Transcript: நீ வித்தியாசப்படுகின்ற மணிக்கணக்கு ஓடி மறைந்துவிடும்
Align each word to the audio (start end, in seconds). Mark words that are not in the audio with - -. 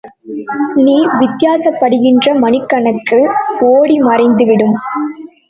நீ 0.77 0.95
வித்தியாசப்படுகின்ற 1.19 2.33
மணிக்கணக்கு 2.39 3.19
ஓடி 3.69 3.99
மறைந்துவிடும் 4.01 4.75